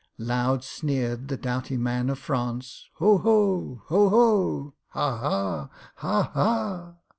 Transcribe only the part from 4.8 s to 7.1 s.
Ha! ha! Ha! ha!"